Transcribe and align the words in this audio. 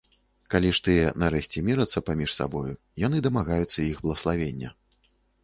Калі 0.51 0.69
ж 0.77 0.81
тыя 0.85 1.11
нарэшце 1.23 1.63
мірацца 1.67 2.03
паміж 2.07 2.33
сабою, 2.39 2.73
яны 3.05 3.21
дамагаюцца 3.27 3.79
іх 3.93 4.03
блаславення. 4.09 4.75